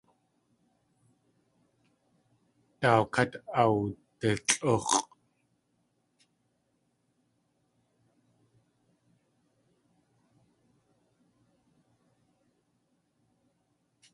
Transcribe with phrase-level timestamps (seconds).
[2.81, 4.89] Daaw kát awdilʼúx̲ʼ.